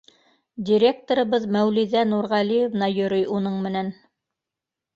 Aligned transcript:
Директорыбыҙ 0.69 1.45
Мәүлиҙә 1.57 2.03
Нурғәлиевна 2.15 2.91
йөрөй 2.97 3.31
уның 3.39 3.63
менән. 3.69 3.95